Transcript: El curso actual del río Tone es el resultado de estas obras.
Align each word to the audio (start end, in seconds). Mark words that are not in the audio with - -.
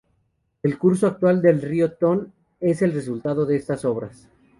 El 0.63 0.79
curso 0.79 1.05
actual 1.05 1.43
del 1.43 1.61
río 1.61 1.91
Tone 1.93 2.25
es 2.59 2.81
el 2.81 2.91
resultado 2.91 3.45
de 3.45 3.55
estas 3.57 3.85
obras. 3.85 4.27